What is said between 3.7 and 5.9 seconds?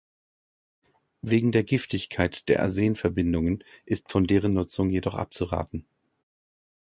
ist von deren Nutzung jedoch abzuraten.